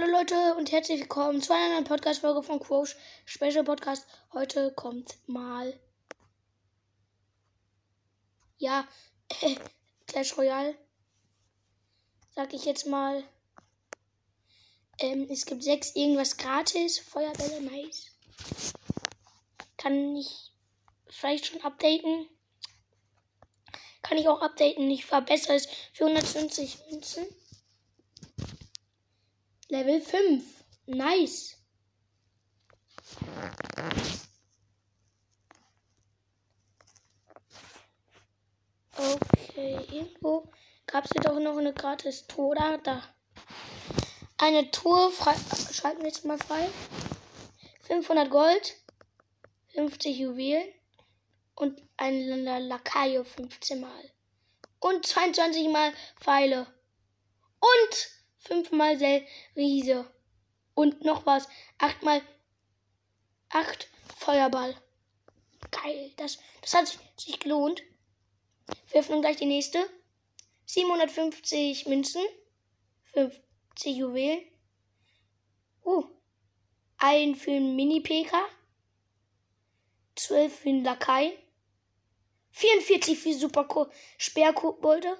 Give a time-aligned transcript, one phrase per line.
[0.00, 4.06] Hallo Leute und herzlich willkommen zu einer neuen Podcast-Folge von Quosh Special Podcast.
[4.32, 5.78] Heute kommt mal.
[8.56, 8.88] Ja,
[9.42, 9.56] äh,
[10.06, 10.74] Clash Royale.
[12.34, 13.22] Sag ich jetzt mal.
[15.00, 16.98] Ähm, es gibt sechs irgendwas gratis.
[16.98, 18.06] Feuerbälle, nice.
[19.76, 20.50] Kann ich
[21.08, 22.26] vielleicht schon updaten.
[24.00, 24.90] Kann ich auch updaten.
[24.90, 27.26] Ich verbessere es für 150 Münzen.
[29.70, 30.42] Level 5.
[30.86, 31.56] Nice.
[38.96, 40.50] Okay, irgendwo
[40.86, 42.56] gab es doch noch eine gratis Tour.
[42.56, 43.02] Da, da.
[44.38, 45.36] Eine Tour, frei,
[45.72, 46.68] schalten wir jetzt mal frei.
[47.82, 48.76] 500 Gold,
[49.74, 50.66] 50 Juwelen
[51.54, 54.10] und ein Lakaio 15 Mal.
[54.80, 56.66] Und 22 Mal Pfeile.
[57.60, 58.98] Und 5 Mal
[59.56, 60.10] Riese.
[60.74, 61.48] Und noch was.
[61.78, 62.22] 8 Mal
[63.50, 64.74] 8 Feuerball.
[65.70, 66.12] Geil.
[66.16, 67.82] Das, das hat sich gelohnt.
[68.90, 69.88] Wir öffnen gleich die nächste.
[70.66, 72.22] 750 Münzen.
[73.12, 74.44] 50 Juwelen.
[75.84, 76.04] Uh.
[76.98, 78.36] Ein für einen Mini-PK.
[80.16, 81.36] 12 für einen Lakai.
[82.52, 85.16] 44 für Super Sperrkobolde.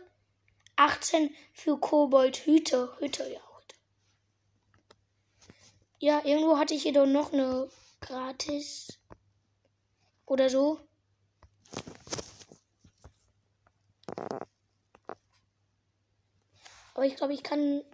[0.81, 2.91] 18 für Kobold Hüte.
[3.00, 3.25] Ja, Hüte.
[5.98, 7.69] Ja, irgendwo hatte ich jedoch noch eine
[8.00, 8.98] gratis.
[10.25, 10.81] Oder so.
[16.95, 17.84] Aber ich glaube, ich kann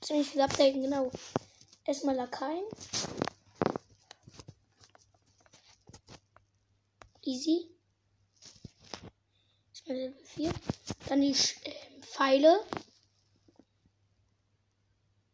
[0.00, 1.10] ziemlich viel updaten, genau.
[1.84, 2.64] Erstmal Lakaien.
[7.20, 7.68] Easy.
[9.84, 10.52] Level 4.
[11.08, 12.60] Dann die äh, Pfeile.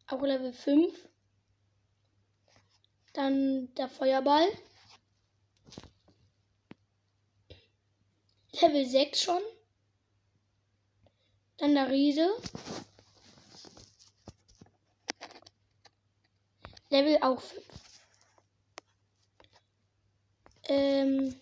[0.07, 0.93] Auch Level 5.
[3.13, 4.47] Dann der Feuerball.
[8.53, 9.41] Level 6 schon.
[11.57, 12.29] Dann der Riese.
[16.89, 17.63] Level auch 5.
[20.69, 21.39] Ähm.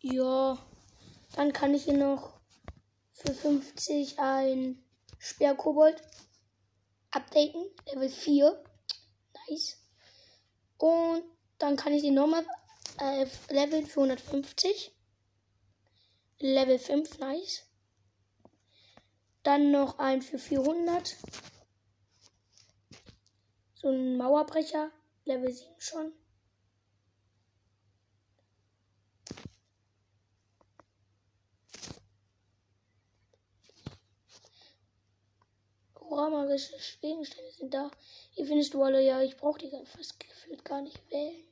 [0.00, 0.58] Ja.
[1.34, 2.38] Dann kann ich hier noch
[3.12, 4.82] für 50 ein
[5.18, 6.02] Sperrkobold
[7.10, 7.66] updaten.
[7.86, 8.64] Level 4.
[9.48, 9.78] Nice.
[10.78, 11.24] Und
[11.58, 12.46] dann kann ich den nochmal
[13.00, 14.94] äh, leveln für 150.
[16.40, 17.64] Level 5, nice.
[19.42, 21.16] Dann noch ein für 400.
[23.74, 24.90] So ein Mauerbrecher,
[25.24, 26.12] Level 7 schon.
[36.48, 37.90] Horamagische Gegenstände sind da.
[38.30, 41.44] Hier findest du alle, ja, ich brauche die fast gefühlt gar nicht wählen.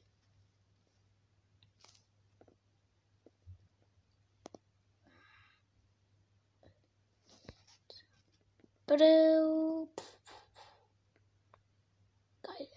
[12.43, 12.69] Geil.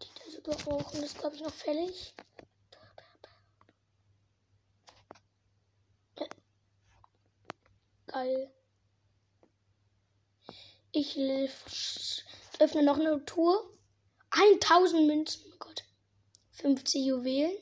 [0.00, 0.94] Die da auch.
[0.94, 2.14] Und das glaube ich noch fällig.
[8.12, 8.52] Geil.
[10.92, 11.18] Ich
[12.58, 13.70] öffne noch eine Tour.
[14.30, 15.42] 1000 Münzen.
[15.52, 15.84] Oh Gott.
[16.50, 17.56] 50 Juwelen.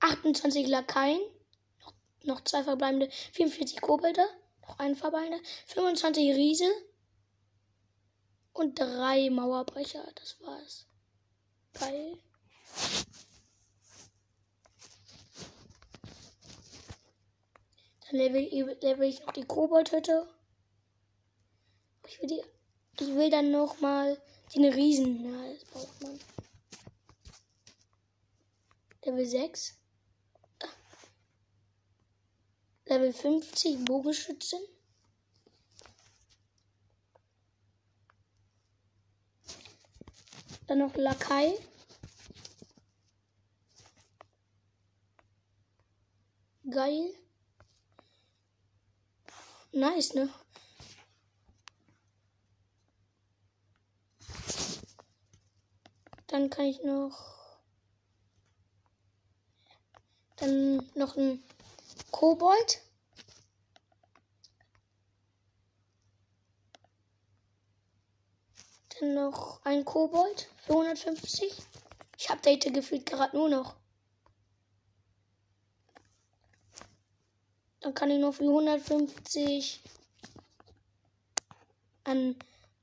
[0.00, 1.20] 28 Lakaien,
[1.80, 1.94] noch,
[2.24, 4.24] noch zwei verbleibende, 44 Kobolde,
[4.62, 6.70] noch ein verbleibender, 25 Riese
[8.52, 10.06] und drei Mauerbrecher.
[10.14, 10.86] Das war's.
[11.74, 12.18] Geil.
[18.12, 20.28] Level, level ich noch die Koboldhütte.
[22.06, 22.42] Ich will, die,
[23.00, 24.20] ich will dann noch mal
[24.54, 25.24] den Riesen.
[25.24, 26.18] Ja, das braucht man.
[29.04, 29.76] Level 6.
[32.86, 34.60] Level 50 Bogenschützen.
[40.66, 41.56] Dann noch Lakai.
[46.68, 47.14] Geil.
[49.72, 50.28] Nice, ne?
[56.26, 57.58] Dann kann ich noch.
[60.36, 61.42] Dann noch ein
[62.10, 62.80] Kobold.
[68.98, 71.52] Dann noch ein Kobold für 150.
[72.18, 73.79] Ich update gefühlt gerade nur noch.
[77.80, 79.80] Dann kann ich noch für 150
[82.04, 82.36] an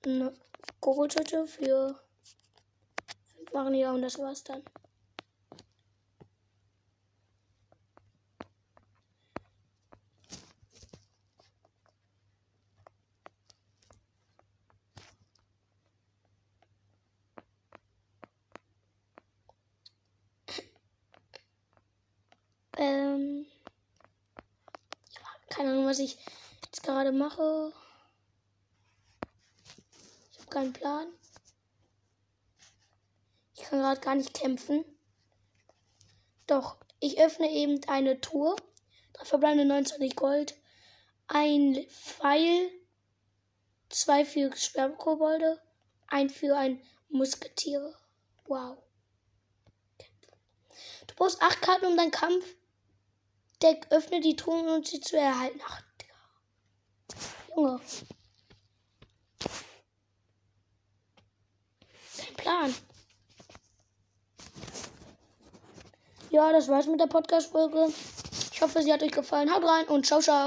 [0.05, 0.33] eine
[0.79, 1.99] Koboltüte für
[3.35, 3.73] 5 machen.
[3.75, 4.63] Ja, und das war's dann.
[22.77, 23.45] Ähm.
[25.15, 26.19] Ja, keine Ahnung, was ich
[26.65, 27.73] jetzt gerade mache.
[30.31, 31.07] Ich habe keinen Plan.
[33.55, 34.85] Ich kann gerade gar nicht kämpfen.
[36.45, 38.55] Doch, ich öffne eben eine Tour.
[39.13, 40.55] Drei verbleibende 29 Gold.
[41.27, 42.69] Ein Pfeil.
[43.89, 45.59] Zwei für Sperrkobolde.
[46.05, 47.95] Ein für ein Musketier.
[48.45, 48.77] Wow.
[51.07, 52.11] Du brauchst acht Karten, um deinen
[53.59, 55.59] Kampfdeck öffne die Truhe und sie zu erhalten.
[55.67, 55.81] Ach.
[57.55, 57.79] Junge.
[62.17, 62.75] Kein Plan.
[66.29, 67.87] Ja, das war's mit der Podcast-Folge.
[68.51, 69.53] Ich hoffe, sie hat euch gefallen.
[69.53, 70.45] Haut rein und ciao, ciao.